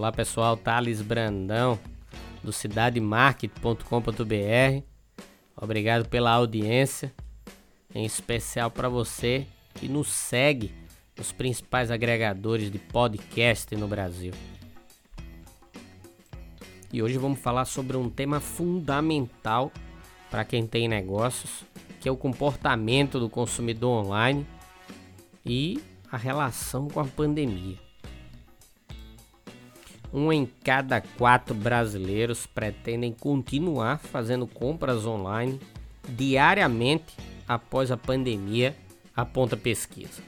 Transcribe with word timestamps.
Olá 0.00 0.10
pessoal, 0.10 0.56
Thales 0.56 1.02
Brandão 1.02 1.78
do 2.42 2.54
cidademarket.com.br. 2.54 4.82
Obrigado 5.54 6.08
pela 6.08 6.30
audiência, 6.30 7.12
em 7.94 8.06
especial 8.06 8.70
para 8.70 8.88
você 8.88 9.46
que 9.74 9.90
nos 9.90 10.08
segue 10.08 10.72
nos 11.18 11.32
principais 11.32 11.90
agregadores 11.90 12.72
de 12.72 12.78
podcast 12.78 13.76
no 13.76 13.86
Brasil. 13.86 14.32
E 16.90 17.02
hoje 17.02 17.18
vamos 17.18 17.38
falar 17.38 17.66
sobre 17.66 17.98
um 17.98 18.08
tema 18.08 18.40
fundamental 18.40 19.70
para 20.30 20.46
quem 20.46 20.66
tem 20.66 20.88
negócios, 20.88 21.62
que 22.00 22.08
é 22.08 22.10
o 22.10 22.16
comportamento 22.16 23.20
do 23.20 23.28
consumidor 23.28 24.06
online 24.06 24.46
e 25.44 25.78
a 26.10 26.16
relação 26.16 26.88
com 26.88 27.00
a 27.00 27.04
pandemia. 27.04 27.89
Um 30.12 30.32
em 30.32 30.48
cada 30.64 31.00
quatro 31.00 31.54
brasileiros 31.54 32.46
pretendem 32.46 33.12
continuar 33.12 33.98
fazendo 33.98 34.46
compras 34.46 35.06
online 35.06 35.60
diariamente 36.08 37.14
após 37.46 37.90
a 37.90 37.96
pandemia, 37.96 38.74
aponta 39.14 39.56
pesquisa. 39.56 40.22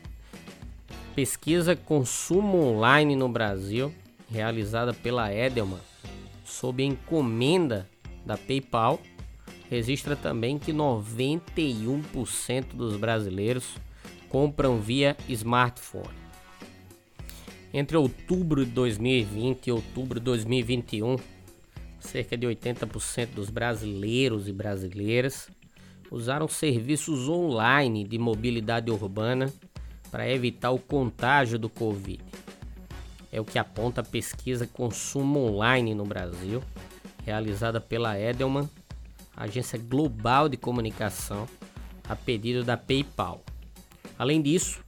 Pesquisa 1.14 1.76
Consumo 1.76 2.58
Online 2.58 3.16
no 3.16 3.28
Brasil, 3.28 3.92
realizada 4.30 4.94
pela 4.94 5.32
Edelman, 5.32 5.80
sob 6.44 6.82
encomenda 6.82 7.88
da 8.24 8.38
PayPal, 8.38 9.00
registra 9.68 10.14
também 10.14 10.58
que 10.58 10.72
91% 10.72 12.74
dos 12.74 12.96
brasileiros 12.96 13.74
compram 14.28 14.80
via 14.80 15.16
smartphone. 15.28 16.21
Entre 17.74 17.96
outubro 17.96 18.66
de 18.66 18.70
2020 18.72 19.66
e 19.66 19.72
outubro 19.72 20.20
de 20.20 20.24
2021, 20.24 21.16
cerca 21.98 22.36
de 22.36 22.46
80% 22.46 23.28
dos 23.34 23.48
brasileiros 23.48 24.46
e 24.46 24.52
brasileiras 24.52 25.48
usaram 26.10 26.46
serviços 26.46 27.28
online 27.28 28.04
de 28.04 28.18
mobilidade 28.18 28.90
urbana 28.90 29.50
para 30.10 30.28
evitar 30.28 30.70
o 30.70 30.78
contágio 30.78 31.58
do 31.58 31.70
Covid. 31.70 32.22
É 33.32 33.40
o 33.40 33.44
que 33.46 33.58
aponta 33.58 34.02
a 34.02 34.04
pesquisa 34.04 34.66
Consumo 34.66 35.40
Online 35.40 35.94
no 35.94 36.04
Brasil, 36.04 36.62
realizada 37.24 37.80
pela 37.80 38.20
Edelman, 38.20 38.68
agência 39.34 39.78
global 39.78 40.50
de 40.50 40.58
comunicação, 40.58 41.48
a 42.06 42.14
pedido 42.14 42.62
da 42.62 42.76
PayPal. 42.76 43.42
Além 44.18 44.42
disso, 44.42 44.84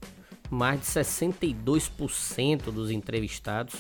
mais 0.50 0.80
de 0.80 0.86
62% 0.86 2.64
dos 2.64 2.90
entrevistados 2.90 3.74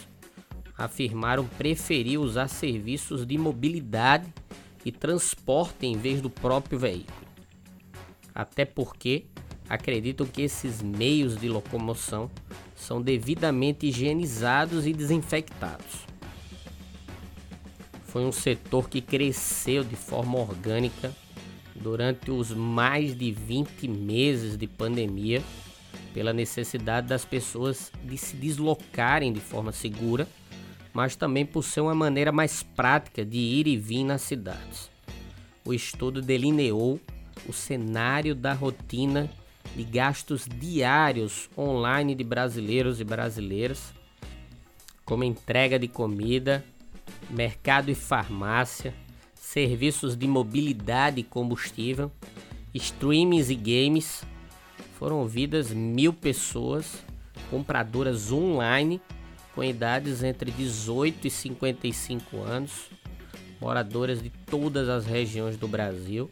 afirmaram 0.76 1.46
preferir 1.46 2.20
usar 2.20 2.48
serviços 2.48 3.24
de 3.24 3.38
mobilidade 3.38 4.26
e 4.84 4.90
transporte 4.90 5.86
em 5.86 5.96
vez 5.96 6.20
do 6.20 6.28
próprio 6.28 6.78
veículo. 6.78 7.24
Até 8.34 8.64
porque 8.64 9.24
acreditam 9.68 10.26
que 10.26 10.42
esses 10.42 10.82
meios 10.82 11.36
de 11.36 11.48
locomoção 11.48 12.30
são 12.74 13.00
devidamente 13.00 13.86
higienizados 13.86 14.86
e 14.86 14.92
desinfectados. 14.92 16.04
Foi 18.06 18.24
um 18.24 18.32
setor 18.32 18.88
que 18.88 19.00
cresceu 19.00 19.82
de 19.82 19.96
forma 19.96 20.38
orgânica 20.38 21.14
durante 21.74 22.30
os 22.30 22.52
mais 22.52 23.16
de 23.16 23.32
20 23.32 23.88
meses 23.88 24.56
de 24.56 24.66
pandemia 24.66 25.42
pela 26.14 26.32
necessidade 26.32 27.08
das 27.08 27.24
pessoas 27.24 27.90
de 28.04 28.16
se 28.16 28.36
deslocarem 28.36 29.32
de 29.32 29.40
forma 29.40 29.72
segura, 29.72 30.28
mas 30.92 31.16
também 31.16 31.44
por 31.44 31.64
ser 31.64 31.80
uma 31.80 31.94
maneira 31.94 32.30
mais 32.30 32.62
prática 32.62 33.24
de 33.24 33.36
ir 33.36 33.66
e 33.66 33.76
vir 33.76 34.04
nas 34.04 34.22
cidades. 34.22 34.88
O 35.64 35.74
estudo 35.74 36.22
delineou 36.22 37.00
o 37.48 37.52
cenário 37.52 38.32
da 38.32 38.52
rotina 38.52 39.28
de 39.74 39.82
gastos 39.82 40.46
diários 40.48 41.50
online 41.58 42.14
de 42.14 42.22
brasileiros 42.22 43.00
e 43.00 43.04
brasileiras, 43.04 43.92
como 45.04 45.24
entrega 45.24 45.80
de 45.80 45.88
comida, 45.88 46.64
mercado 47.28 47.90
e 47.90 47.94
farmácia, 47.94 48.94
serviços 49.34 50.16
de 50.16 50.28
mobilidade 50.28 51.20
e 51.20 51.24
combustível, 51.24 52.12
streamings 52.72 53.50
e 53.50 53.56
games 53.56 54.24
foram 55.04 55.18
ouvidas 55.18 55.70
mil 55.70 56.14
pessoas 56.14 57.04
compradoras 57.50 58.32
online 58.32 59.02
com 59.54 59.62
idades 59.62 60.22
entre 60.22 60.50
18 60.50 61.26
e 61.26 61.30
55 61.30 62.38
anos, 62.38 62.88
moradoras 63.60 64.22
de 64.22 64.30
todas 64.30 64.88
as 64.88 65.04
regiões 65.04 65.58
do 65.58 65.68
Brasil, 65.68 66.30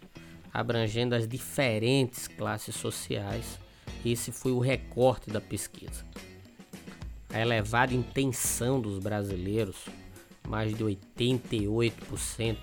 abrangendo 0.55 1.15
as 1.15 1.29
diferentes 1.29 2.27
classes 2.27 2.75
sociais. 2.75 3.59
Esse 4.03 4.33
foi 4.33 4.53
o 4.53 4.59
recorte 4.59 5.29
da 5.29 5.39
pesquisa. 5.39 6.07
A 7.29 7.43
elevada 7.43 7.93
intenção 7.93 8.81
dos 8.81 8.99
brasileiros, 8.99 9.85
mais 10.49 10.75
de 10.75 10.83
88%, 10.83 12.57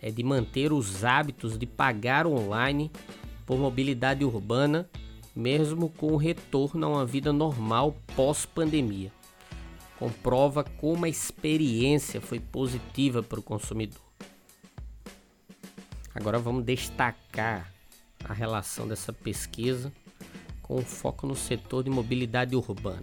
é 0.00 0.10
de 0.10 0.24
manter 0.24 0.72
os 0.72 1.04
hábitos 1.04 1.56
de 1.56 1.64
pagar 1.64 2.26
online 2.26 2.90
por 3.46 3.56
mobilidade 3.56 4.24
urbana 4.24 4.90
mesmo 5.34 5.88
com 5.88 6.12
o 6.12 6.16
retorno 6.16 6.86
a 6.86 6.88
uma 6.88 7.06
vida 7.06 7.32
normal 7.32 7.96
pós-pandemia. 8.14 9.10
Comprova 9.98 10.62
como 10.64 11.04
a 11.04 11.08
experiência 11.08 12.20
foi 12.20 12.38
positiva 12.40 13.22
para 13.22 13.40
o 13.40 13.42
consumidor. 13.42 14.02
Agora 16.14 16.38
vamos 16.38 16.64
destacar 16.64 17.72
a 18.24 18.32
relação 18.32 18.86
dessa 18.86 19.12
pesquisa 19.12 19.92
com 20.60 20.76
o 20.76 20.82
foco 20.82 21.26
no 21.26 21.34
setor 21.34 21.82
de 21.84 21.90
mobilidade 21.90 22.54
urbana, 22.54 23.02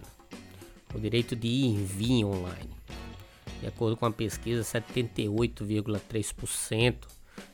o 0.94 0.98
direito 0.98 1.36
de 1.36 1.48
ir 1.48 1.80
e 1.80 1.84
vir 1.84 2.24
online. 2.24 2.70
De 3.60 3.66
acordo 3.66 3.96
com 3.96 4.06
a 4.06 4.10
pesquisa, 4.10 4.62
78,3% 4.62 6.96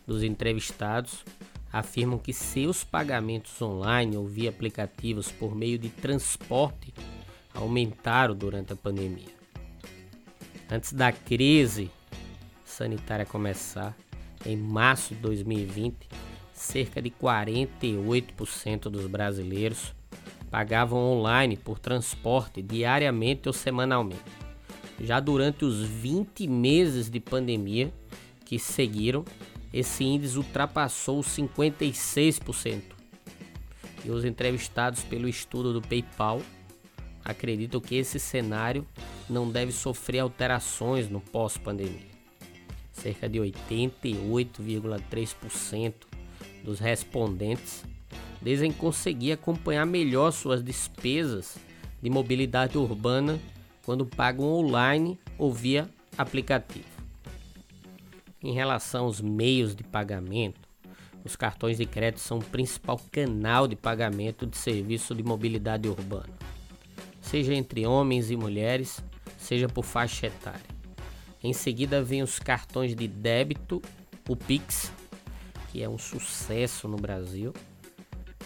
dos 0.07 0.23
entrevistados 0.23 1.25
afirmam 1.72 2.19
que 2.19 2.32
seus 2.32 2.84
pagamentos 2.84 3.60
online 3.60 4.16
ou 4.16 4.27
via 4.27 4.50
aplicativos 4.50 5.31
por 5.31 5.54
meio 5.54 5.78
de 5.78 5.88
transporte 5.88 6.93
aumentaram 7.54 8.34
durante 8.34 8.72
a 8.72 8.77
pandemia. 8.77 9.34
Antes 10.71 10.93
da 10.93 11.12
crise 11.12 11.91
sanitária 12.65 13.25
começar, 13.25 13.97
em 14.44 14.56
março 14.56 15.15
de 15.15 15.21
2020, 15.21 16.09
cerca 16.53 17.00
de 17.00 17.10
48% 17.10 18.83
dos 18.91 19.06
brasileiros 19.06 19.94
pagavam 20.50 20.98
online 20.98 21.56
por 21.56 21.78
transporte 21.78 22.62
diariamente 22.62 23.48
ou 23.48 23.53
semanalmente. 23.53 24.22
Já 25.01 25.21
durante 25.21 25.65
os 25.65 25.83
20 25.83 26.47
meses 26.48 27.10
de 27.10 27.21
pandemia 27.21 27.92
que 28.45 28.59
seguiram, 28.59 29.24
esse 29.72 30.04
índice 30.04 30.36
ultrapassou 30.36 31.21
56%. 31.21 32.83
E 34.04 34.10
os 34.10 34.24
entrevistados 34.24 35.03
pelo 35.03 35.28
estudo 35.28 35.72
do 35.72 35.83
PayPal 35.83 36.41
acreditam 37.24 37.80
que 37.80 37.97
esse 37.97 38.21
cenário 38.21 38.86
não 39.28 39.51
deve 39.51 39.72
sofrer 39.72 40.21
alterações 40.21 41.10
no 41.10 41.21
pós-pandemia. 41.21 42.15
Cerca 42.92 43.28
de 43.28 43.41
88,3% 43.41 45.92
dos 46.65 46.78
respondentes 46.78 47.84
dizem 48.41 48.71
conseguir 48.72 49.33
acompanhar 49.33 49.84
melhor 49.84 50.30
suas 50.30 50.62
despesas 50.62 51.59
de 52.01 52.09
mobilidade 52.09 52.78
urbana 52.78 53.41
quando 53.84 54.07
pagam 54.07 54.47
online 54.47 55.19
ou 55.36 55.53
via 55.53 55.91
aplicativo. 56.16 56.96
Em 58.42 58.53
relação 58.53 59.06
aos 59.06 59.21
meios 59.21 59.74
de 59.74 59.83
pagamento, 59.83 60.68
os 61.24 61.34
cartões 61.34 61.78
de 61.78 61.86
crédito 61.86 62.21
são 62.21 62.38
o 62.38 62.44
principal 62.44 63.00
canal 63.10 63.66
de 63.66 63.74
pagamento 63.74 64.47
de 64.47 64.59
serviço 64.59 65.15
de 65.15 65.22
mobilidade 65.22 65.88
urbana, 65.88 66.34
seja 67.21 67.54
entre 67.54 67.86
homens 67.86 68.30
e 68.30 68.36
mulheres, 68.36 69.03
seja 69.38 69.68
por 69.68 69.84
faixa 69.84 70.27
etária. 70.27 70.77
Em 71.42 71.54
seguida 71.54 72.03
vem 72.03 72.22
os 72.22 72.38
cartões 72.38 72.94
de 72.94 73.09
débito, 73.09 73.80
o 74.28 74.36
Pix, 74.36 74.92
que 75.72 75.83
é 75.83 75.88
um 75.88 75.98
sucesso 75.98 76.86
no 76.86 76.98
Brasil, 76.98 77.54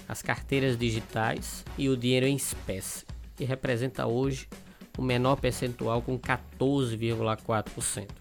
as 0.08 0.22
carteiras 0.22 0.78
digitais 0.78 1.64
e 1.76 1.88
o 1.88 1.96
dinheiro 1.96 2.26
em 2.26 2.36
espécie, 2.36 3.04
que 3.34 3.44
representa 3.44 4.06
hoje 4.06 4.48
o 4.96 5.02
menor 5.02 5.36
percentual 5.36 6.00
com 6.00 6.16
14,4%. 6.16 8.19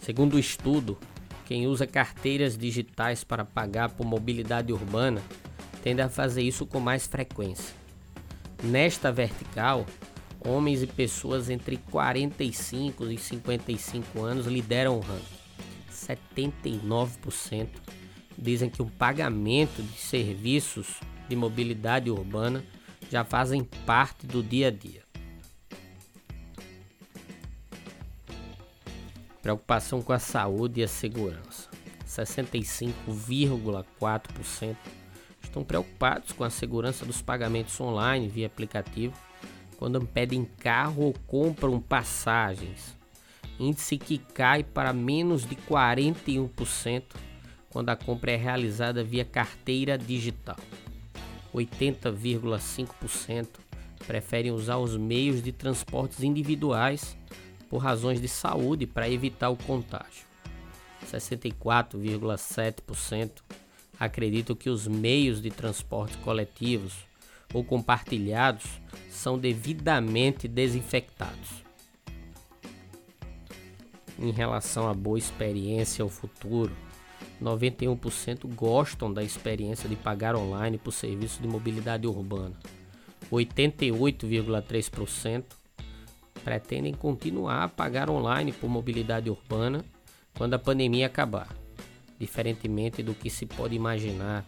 Segundo 0.00 0.34
o 0.34 0.38
estudo, 0.38 0.98
quem 1.44 1.66
usa 1.66 1.86
carteiras 1.86 2.56
digitais 2.56 3.22
para 3.22 3.44
pagar 3.44 3.90
por 3.90 4.06
mobilidade 4.06 4.72
urbana 4.72 5.22
tende 5.82 6.00
a 6.00 6.08
fazer 6.08 6.42
isso 6.42 6.66
com 6.66 6.80
mais 6.80 7.06
frequência. 7.06 7.74
Nesta 8.62 9.12
vertical, 9.12 9.86
homens 10.40 10.82
e 10.82 10.86
pessoas 10.86 11.50
entre 11.50 11.76
45 11.76 13.04
e 13.10 13.18
55 13.18 14.22
anos 14.22 14.46
lideram 14.46 14.96
o 14.96 15.00
ranking. 15.00 15.40
79% 15.92 17.68
dizem 18.36 18.70
que 18.70 18.82
o 18.82 18.86
pagamento 18.86 19.82
de 19.82 19.98
serviços 19.98 21.00
de 21.28 21.36
mobilidade 21.36 22.10
urbana 22.10 22.64
já 23.10 23.24
fazem 23.24 23.64
parte 23.84 24.26
do 24.26 24.42
dia 24.42 24.68
a 24.68 24.70
dia. 24.70 25.09
Preocupação 29.50 30.00
com 30.00 30.12
a 30.12 30.18
saúde 30.20 30.78
e 30.78 30.84
a 30.84 30.88
segurança. 30.88 31.68
65,4% 32.06 34.76
estão 35.42 35.64
preocupados 35.64 36.30
com 36.30 36.44
a 36.44 36.50
segurança 36.50 37.04
dos 37.04 37.20
pagamentos 37.20 37.80
online 37.80 38.28
via 38.28 38.46
aplicativo 38.46 39.12
quando 39.76 40.00
pedem 40.06 40.44
carro 40.44 41.02
ou 41.02 41.12
compram 41.26 41.80
passagens. 41.80 42.96
Índice 43.58 43.98
que 43.98 44.18
cai 44.18 44.62
para 44.62 44.92
menos 44.92 45.44
de 45.44 45.56
41% 45.56 47.02
quando 47.70 47.88
a 47.88 47.96
compra 47.96 48.30
é 48.30 48.36
realizada 48.36 49.02
via 49.02 49.24
carteira 49.24 49.98
digital. 49.98 50.60
80,5% 51.52 53.48
preferem 54.06 54.52
usar 54.52 54.76
os 54.76 54.96
meios 54.96 55.42
de 55.42 55.50
transportes 55.50 56.22
individuais 56.22 57.18
por 57.70 57.78
razões 57.78 58.20
de 58.20 58.28
saúde 58.28 58.86
para 58.86 59.08
evitar 59.08 59.48
o 59.48 59.56
contágio. 59.56 60.28
64,7% 61.06 63.30
acreditam 63.98 64.54
que 64.56 64.68
os 64.68 64.86
meios 64.86 65.40
de 65.40 65.50
transporte 65.50 66.18
coletivos 66.18 67.08
ou 67.54 67.64
compartilhados 67.64 68.66
são 69.08 69.38
devidamente 69.38 70.46
desinfectados. 70.46 71.64
Em 74.18 74.32
relação 74.32 74.86
à 74.88 74.94
boa 74.94 75.18
experiência 75.18 76.02
ao 76.02 76.08
futuro, 76.08 76.72
91% 77.40 78.52
gostam 78.54 79.12
da 79.12 79.22
experiência 79.22 79.88
de 79.88 79.94
pagar 79.96 80.34
online 80.36 80.76
por 80.76 80.92
serviço 80.92 81.40
de 81.40 81.48
mobilidade 81.48 82.06
urbana. 82.06 82.54
88,3% 83.32 85.59
pretendem 86.44 86.92
continuar 86.92 87.64
a 87.64 87.68
pagar 87.68 88.10
online 88.10 88.52
por 88.52 88.68
mobilidade 88.68 89.30
urbana 89.30 89.84
quando 90.36 90.54
a 90.54 90.58
pandemia 90.58 91.06
acabar. 91.06 91.48
Diferentemente 92.18 93.02
do 93.02 93.14
que 93.14 93.30
se 93.30 93.46
pode 93.46 93.74
imaginar, 93.74 94.44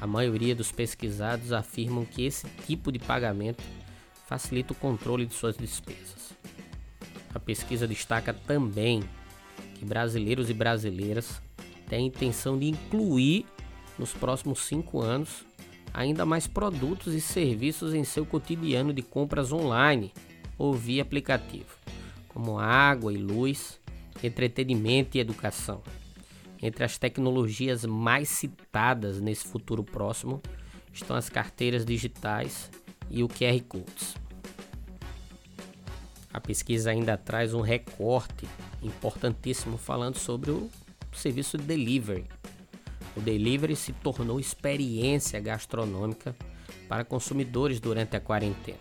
a 0.00 0.06
maioria 0.06 0.54
dos 0.54 0.72
pesquisados 0.72 1.52
afirmam 1.52 2.04
que 2.04 2.24
esse 2.24 2.46
tipo 2.66 2.90
de 2.90 2.98
pagamento 2.98 3.62
facilita 4.26 4.72
o 4.72 4.76
controle 4.76 5.26
de 5.26 5.34
suas 5.34 5.56
despesas. 5.56 6.34
A 7.34 7.38
pesquisa 7.38 7.86
destaca 7.86 8.32
também 8.32 9.02
que 9.74 9.84
brasileiros 9.84 10.50
e 10.50 10.54
brasileiras 10.54 11.40
têm 11.88 12.04
a 12.04 12.06
intenção 12.08 12.58
de 12.58 12.66
incluir 12.66 13.46
nos 13.98 14.12
próximos 14.12 14.60
cinco 14.60 15.00
anos 15.00 15.44
ainda 15.92 16.26
mais 16.26 16.46
produtos 16.46 17.14
e 17.14 17.20
serviços 17.20 17.94
em 17.94 18.02
seu 18.02 18.26
cotidiano 18.26 18.92
de 18.92 19.02
compras 19.02 19.52
online 19.52 20.12
ou 20.58 20.74
via 20.74 21.02
aplicativo, 21.02 21.76
como 22.28 22.58
água 22.58 23.12
e 23.12 23.16
luz, 23.16 23.80
entretenimento 24.22 25.16
e 25.16 25.20
educação. 25.20 25.82
Entre 26.62 26.84
as 26.84 26.96
tecnologias 26.96 27.84
mais 27.84 28.28
citadas 28.28 29.20
nesse 29.20 29.46
futuro 29.46 29.84
próximo 29.84 30.42
estão 30.92 31.16
as 31.16 31.28
carteiras 31.28 31.84
digitais 31.84 32.70
e 33.10 33.22
o 33.22 33.28
QR 33.28 33.60
Codes. 33.68 34.16
A 36.32 36.40
pesquisa 36.40 36.90
ainda 36.90 37.16
traz 37.16 37.54
um 37.54 37.60
recorte 37.60 38.48
importantíssimo 38.82 39.76
falando 39.76 40.16
sobre 40.16 40.50
o 40.50 40.70
serviço 41.12 41.56
de 41.56 41.64
delivery. 41.64 42.24
O 43.16 43.20
delivery 43.20 43.76
se 43.76 43.92
tornou 43.92 44.40
experiência 44.40 45.38
gastronômica 45.38 46.34
para 46.88 47.04
consumidores 47.04 47.78
durante 47.78 48.16
a 48.16 48.20
quarentena. 48.20 48.78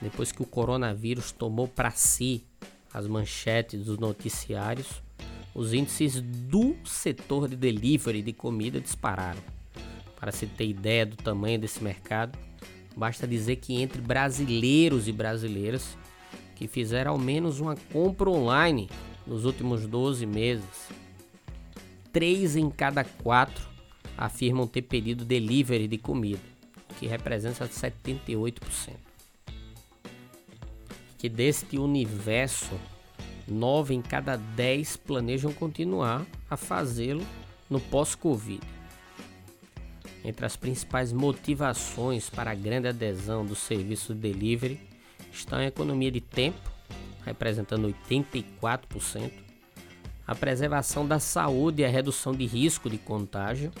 Depois 0.00 0.30
que 0.30 0.42
o 0.42 0.46
coronavírus 0.46 1.32
tomou 1.32 1.66
para 1.66 1.90
si 1.90 2.44
as 2.92 3.06
manchetes 3.06 3.84
dos 3.84 3.98
noticiários, 3.98 5.02
os 5.54 5.72
índices 5.72 6.20
do 6.20 6.76
setor 6.84 7.48
de 7.48 7.56
delivery 7.56 8.22
de 8.22 8.32
comida 8.32 8.80
dispararam. 8.80 9.40
Para 10.18 10.32
se 10.32 10.46
ter 10.46 10.66
ideia 10.66 11.04
do 11.04 11.16
tamanho 11.16 11.58
desse 11.58 11.82
mercado, 11.82 12.38
basta 12.96 13.26
dizer 13.26 13.56
que 13.56 13.80
entre 13.80 14.00
brasileiros 14.00 15.08
e 15.08 15.12
brasileiras 15.12 15.96
que 16.54 16.66
fizeram 16.66 17.12
ao 17.12 17.18
menos 17.18 17.60
uma 17.60 17.76
compra 17.92 18.28
online 18.28 18.88
nos 19.26 19.44
últimos 19.44 19.86
12 19.86 20.26
meses, 20.26 20.88
3 22.12 22.56
em 22.56 22.70
cada 22.70 23.04
4 23.04 23.68
afirmam 24.16 24.66
ter 24.66 24.82
pedido 24.82 25.24
delivery 25.24 25.86
de 25.86 25.98
comida, 25.98 26.42
o 26.90 26.94
que 26.94 27.06
representa 27.06 27.68
78%. 27.68 29.07
Que 31.18 31.28
deste 31.28 31.78
universo 31.78 32.78
9 33.46 33.94
em 33.94 34.02
cada 34.02 34.36
10 34.36 34.96
planejam 34.98 35.52
continuar 35.52 36.24
a 36.48 36.56
fazê-lo 36.56 37.26
no 37.68 37.80
pós-Covid. 37.80 38.60
Entre 40.24 40.44
as 40.44 40.56
principais 40.56 41.12
motivações 41.12 42.28
para 42.28 42.50
a 42.50 42.54
grande 42.54 42.88
adesão 42.88 43.44
do 43.44 43.54
serviço 43.54 44.14
de 44.14 44.20
delivery 44.20 44.80
estão 45.32 45.58
a 45.58 45.66
economia 45.66 46.10
de 46.10 46.20
tempo, 46.20 46.70
representando 47.24 47.94
84%, 48.10 49.30
a 50.26 50.34
preservação 50.34 51.06
da 51.06 51.18
saúde 51.18 51.82
e 51.82 51.84
a 51.84 51.88
redução 51.88 52.32
de 52.32 52.44
risco 52.44 52.90
de 52.90 52.98
contágio, 52.98 53.72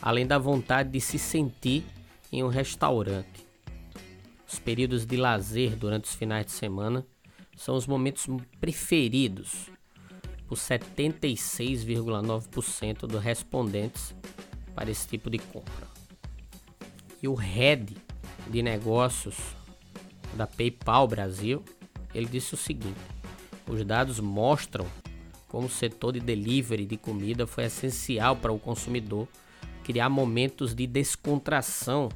além 0.00 0.26
da 0.26 0.38
vontade 0.38 0.90
de 0.90 1.00
se 1.00 1.18
sentir 1.18 1.84
em 2.30 2.44
um 2.44 2.48
restaurante. 2.48 3.49
Os 4.52 4.58
períodos 4.58 5.06
de 5.06 5.16
lazer 5.16 5.76
durante 5.76 6.06
os 6.06 6.14
finais 6.14 6.46
de 6.46 6.52
semana 6.52 7.06
são 7.56 7.76
os 7.76 7.86
momentos 7.86 8.26
preferidos 8.60 9.70
por 10.48 10.58
76,9% 10.58 13.06
dos 13.06 13.22
respondentes 13.22 14.12
para 14.74 14.90
esse 14.90 15.06
tipo 15.06 15.30
de 15.30 15.38
compra. 15.38 15.86
E 17.22 17.28
o 17.28 17.34
head 17.34 17.96
de 18.48 18.60
negócios 18.60 19.36
da 20.34 20.48
PayPal 20.48 21.06
Brasil, 21.06 21.62
ele 22.12 22.26
disse 22.26 22.54
o 22.54 22.56
seguinte: 22.56 22.98
os 23.68 23.84
dados 23.84 24.18
mostram 24.18 24.84
como 25.46 25.68
o 25.68 25.70
setor 25.70 26.14
de 26.14 26.20
delivery 26.20 26.86
de 26.86 26.96
comida 26.96 27.46
foi 27.46 27.66
essencial 27.66 28.34
para 28.34 28.50
o 28.50 28.58
consumidor 28.58 29.28
criar 29.84 30.08
momentos 30.08 30.74
de 30.74 30.88
descontração 30.88 32.08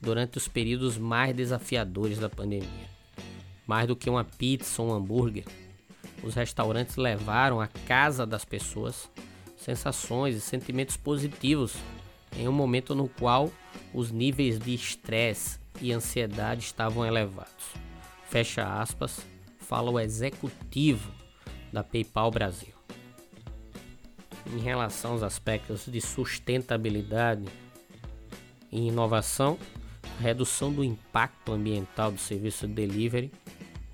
durante 0.00 0.38
os 0.38 0.48
períodos 0.48 0.98
mais 0.98 1.34
desafiadores 1.34 2.18
da 2.18 2.28
pandemia. 2.28 2.90
Mais 3.66 3.88
do 3.88 3.96
que 3.96 4.08
uma 4.08 4.24
pizza 4.24 4.80
ou 4.80 4.90
um 4.90 4.94
hambúrguer, 4.94 5.44
os 6.22 6.34
restaurantes 6.34 6.96
levaram 6.96 7.60
à 7.60 7.66
casa 7.66 8.26
das 8.26 8.44
pessoas 8.44 9.10
sensações 9.56 10.36
e 10.36 10.40
sentimentos 10.40 10.96
positivos 10.96 11.74
em 12.36 12.46
um 12.46 12.52
momento 12.52 12.94
no 12.94 13.08
qual 13.08 13.50
os 13.92 14.10
níveis 14.10 14.58
de 14.58 14.74
estresse 14.74 15.58
e 15.80 15.92
ansiedade 15.92 16.62
estavam 16.62 17.04
elevados. 17.04 17.64
Fecha 18.28 18.80
aspas, 18.80 19.20
fala 19.58 19.90
o 19.90 19.98
executivo 19.98 21.10
da 21.72 21.82
PayPal 21.82 22.30
Brasil. 22.30 22.74
Em 24.52 24.58
relação 24.58 25.12
aos 25.12 25.22
aspectos 25.22 25.86
de 25.86 26.00
sustentabilidade 26.00 27.44
e 28.70 28.88
inovação, 28.88 29.58
redução 30.20 30.72
do 30.72 30.82
impacto 30.82 31.52
ambiental 31.52 32.10
do 32.10 32.18
serviço 32.18 32.66
de 32.66 32.74
delivery 32.74 33.30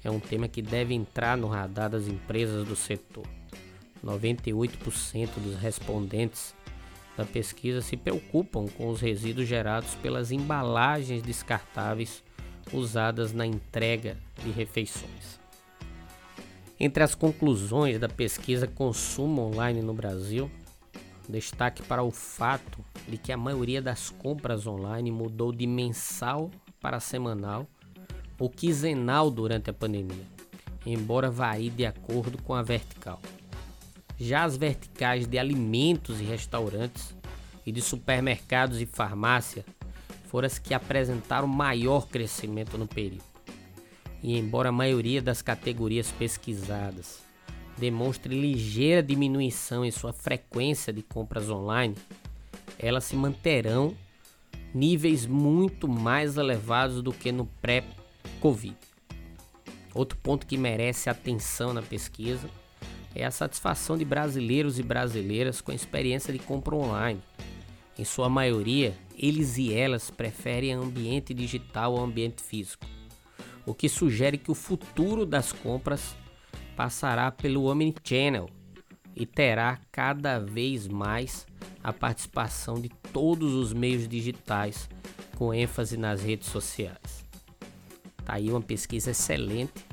é 0.05 0.11
um 0.11 0.21
tema 0.21 0.49
que 0.49 0.61
deve 0.61 0.95
entrar 0.95 1.37
no 1.37 1.49
radar 1.49 1.91
das 1.91 2.09
empresas 2.09 2.67
do 2.67 2.75
setor. 2.75 3.27
98% 4.05 5.29
dos 5.37 5.57
respondentes 5.57 6.55
da 7.17 7.25
pesquisa 7.25 7.81
se 7.81 7.97
preocupam 7.97 8.67
com 8.67 8.89
os 8.89 9.01
resíduos 9.01 9.47
gerados 9.47 9.95
pelas 9.97 10.33
embalagens 10.33 11.23
descartáveis 11.23 12.23
usadas 12.73 13.33
na 13.33 13.47
entrega 13.47 14.17
de 14.43 14.51
refeições. 14.51 15.41
Entre 16.81 17.03
as 17.05 17.15
conclusões 17.15 17.99
da 17.99 18.09
pesquisa 18.09 18.67
Consumo 18.67 19.43
Online 19.43 19.83
no 19.83 19.95
Brasil, 19.95 20.51
destaque 21.29 21.83
para 21.83 22.03
o 22.03 22.11
fato 22.11 22.85
de 23.09 23.17
que 23.17 23.33
a 23.33 23.37
maioria 23.37 23.81
das 23.81 24.11
compras 24.11 24.67
online 24.67 25.11
mudou 25.11 25.53
de 25.53 25.67
mensal 25.67 26.51
para 26.81 27.01
semanal 27.01 27.67
ou 28.39 28.51
quinzenal 28.51 29.31
durante 29.31 29.71
a 29.71 29.73
pandemia, 29.73 30.27
embora 30.85 31.31
varie 31.31 31.71
de 31.71 31.87
acordo 31.87 32.43
com 32.43 32.55
a 32.55 32.63
vertical. 32.63 33.21
Já 34.19 34.45
as 34.45 34.57
verticais 34.57 35.27
de 35.27 35.39
alimentos 35.39 36.21
e 36.21 36.25
restaurantes 36.25 37.15
e 37.65 37.71
de 37.71 37.81
supermercados 37.81 38.81
e 38.81 38.87
farmácia 38.87 39.65
foram 40.27 40.47
as 40.47 40.59
que 40.59 40.75
apresentaram 40.75 41.47
maior 41.47 42.09
crescimento 42.09 42.77
no 42.77 42.87
período. 42.87 43.25
E 44.23 44.37
embora 44.39 44.71
a 44.71 44.73
maioria 44.73 45.21
das 45.21 45.43
categorias 45.43 46.11
pesquisadas 46.11 47.22
demonstre 47.83 48.33
ligeira 48.33 49.03
diminuição 49.03 49.85
em 49.85 49.91
sua 49.91 50.13
frequência 50.13 50.93
de 50.93 51.03
compras 51.03 51.51
online, 51.51 51.97
elas 52.79 53.03
se 53.03 53.17
manterão 53.17 53.97
níveis 54.73 55.27
muito 55.27 55.89
mais 55.89 56.37
elevados 56.37 57.03
do 57.03 57.13
que 57.13 57.33
no 57.33 57.45
pré-Covid. 57.61 58.77
Outro 59.93 60.17
ponto 60.19 60.47
que 60.47 60.57
merece 60.57 61.11
atenção 61.11 61.75
na 61.75 61.83
pesquisa 61.83 62.49
é 63.17 63.25
a 63.25 63.33
satisfação 63.33 63.99
de 63.99 64.05
brasileiros 64.05 64.79
e 64.79 64.83
brasileiras 64.85 65.61
com 65.61 65.73
a 65.73 65.75
experiência 65.75 66.33
de 66.33 66.39
compra 66.39 66.77
online. 66.77 67.21
Em 67.99 68.05
sua 68.05 68.29
maioria, 68.29 68.95
eles 69.19 69.59
e 69.59 69.75
elas 69.75 70.09
preferem 70.09 70.73
ambiente 70.73 71.35
digital 71.35 71.97
ao 71.97 72.05
ambiente 72.05 72.45
físico, 72.45 72.87
o 73.67 73.75
que 73.75 73.89
sugere 73.89 74.39
que 74.39 74.53
o 74.53 74.55
futuro 74.55 75.27
das 75.27 75.53
compras 75.53 76.15
passará 76.77 77.31
pelo 77.31 77.65
Omnichannel 77.65 78.49
e 79.15 79.27
terá 79.27 79.79
cada 79.91 80.39
vez 80.39 80.89
mais 80.89 81.47
a 81.83 81.93
participação 81.93 82.81
de 82.81 82.89
todos 83.13 83.53
os 83.55 83.73
meios 83.73 84.09
digitais, 84.09 84.89
com 85.37 85.53
ênfase 85.53 85.97
nas 85.97 86.23
redes 86.23 86.49
sociais. 86.49 87.25
Tá 88.25 88.35
aí 88.35 88.51
uma 88.51 88.61
pesquisa 88.61 89.11
excelente 89.11 89.85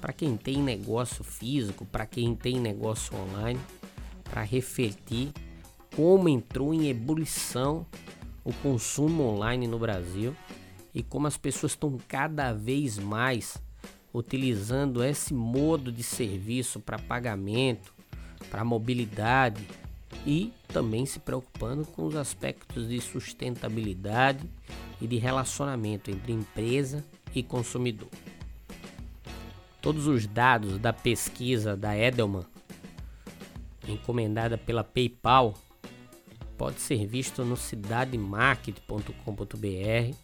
para 0.00 0.12
quem 0.12 0.36
tem 0.36 0.62
negócio 0.62 1.24
físico, 1.24 1.84
para 1.86 2.06
quem 2.06 2.34
tem 2.34 2.60
negócio 2.60 3.16
online, 3.16 3.60
para 4.24 4.42
refletir 4.42 5.32
como 5.94 6.28
entrou 6.28 6.72
em 6.74 6.88
ebulição 6.88 7.86
o 8.44 8.52
consumo 8.54 9.24
online 9.24 9.66
no 9.66 9.78
Brasil 9.78 10.34
e 10.94 11.02
como 11.02 11.26
as 11.26 11.36
pessoas 11.36 11.72
estão 11.72 11.96
cada 12.08 12.52
vez 12.52 12.98
mais 12.98 13.56
utilizando 14.12 15.02
esse 15.02 15.32
modo 15.32 15.90
de 15.90 16.02
serviço 16.02 16.80
para 16.80 16.98
pagamento, 16.98 17.94
para 18.50 18.64
mobilidade 18.64 19.66
e 20.26 20.52
também 20.68 21.06
se 21.06 21.18
preocupando 21.18 21.86
com 21.86 22.06
os 22.06 22.16
aspectos 22.16 22.88
de 22.88 23.00
sustentabilidade 23.00 24.48
e 25.00 25.06
de 25.06 25.16
relacionamento 25.16 26.10
entre 26.10 26.32
empresa 26.32 27.04
e 27.34 27.42
consumidor. 27.42 28.10
Todos 29.80 30.06
os 30.06 30.26
dados 30.26 30.78
da 30.78 30.92
pesquisa 30.92 31.76
da 31.76 31.96
Edelman, 31.96 32.44
encomendada 33.88 34.56
pela 34.56 34.84
PayPal, 34.84 35.54
pode 36.56 36.80
ser 36.80 37.04
visto 37.06 37.44
no 37.44 37.56
cidademarket.com.br 37.56 40.16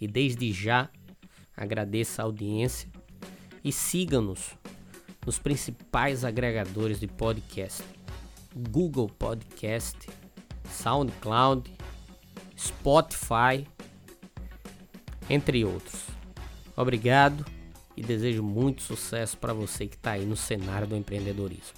e 0.00 0.08
desde 0.08 0.52
já 0.52 0.88
agradeço 1.56 2.20
a 2.20 2.24
audiência 2.24 2.88
e 3.68 3.72
siga-nos 3.72 4.56
nos 5.26 5.38
principais 5.38 6.24
agregadores 6.24 6.98
de 6.98 7.06
podcast: 7.06 7.84
Google 8.70 9.10
Podcast, 9.10 10.08
SoundCloud, 10.70 11.70
Spotify, 12.58 13.68
entre 15.28 15.66
outros. 15.66 16.06
Obrigado 16.74 17.44
e 17.94 18.02
desejo 18.02 18.42
muito 18.42 18.80
sucesso 18.80 19.36
para 19.36 19.52
você 19.52 19.86
que 19.86 19.96
está 19.96 20.12
aí 20.12 20.24
no 20.24 20.36
cenário 20.36 20.86
do 20.86 20.96
empreendedorismo. 20.96 21.77